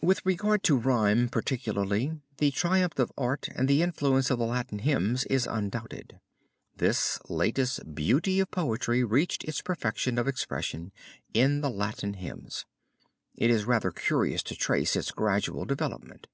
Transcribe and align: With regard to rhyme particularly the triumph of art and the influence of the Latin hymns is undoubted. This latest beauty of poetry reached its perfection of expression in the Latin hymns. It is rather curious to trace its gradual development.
With 0.00 0.24
regard 0.24 0.62
to 0.62 0.78
rhyme 0.78 1.28
particularly 1.28 2.18
the 2.38 2.50
triumph 2.50 2.98
of 2.98 3.12
art 3.18 3.48
and 3.54 3.68
the 3.68 3.82
influence 3.82 4.30
of 4.30 4.38
the 4.38 4.46
Latin 4.46 4.78
hymns 4.78 5.24
is 5.24 5.46
undoubted. 5.46 6.18
This 6.78 7.18
latest 7.28 7.94
beauty 7.94 8.40
of 8.40 8.50
poetry 8.50 9.04
reached 9.04 9.44
its 9.44 9.60
perfection 9.60 10.16
of 10.16 10.26
expression 10.26 10.90
in 11.34 11.60
the 11.60 11.68
Latin 11.68 12.14
hymns. 12.14 12.64
It 13.36 13.50
is 13.50 13.66
rather 13.66 13.90
curious 13.90 14.42
to 14.44 14.56
trace 14.56 14.96
its 14.96 15.10
gradual 15.10 15.66
development. 15.66 16.28